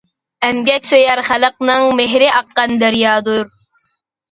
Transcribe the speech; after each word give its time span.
ئەمگەك 0.45 0.87
سۆيەر 0.91 1.21
خەلقنىڭ، 1.27 1.87
مېھرى 2.01 2.33
ئاققان 2.39 2.75
دەريادۇر. 2.87 3.49